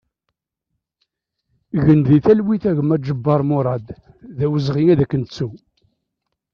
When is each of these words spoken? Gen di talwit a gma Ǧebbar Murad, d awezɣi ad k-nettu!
Gen 1.85 1.99
di 2.07 2.17
talwit 2.25 2.63
a 2.69 2.71
gma 2.77 2.97
Ǧebbar 3.05 3.41
Murad, 3.49 3.85
d 4.37 4.39
awezɣi 4.45 4.85
ad 4.93 5.01
k-nettu! 5.09 5.49